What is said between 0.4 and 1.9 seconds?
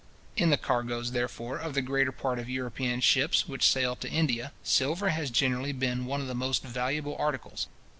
the cargoes, therefore, of the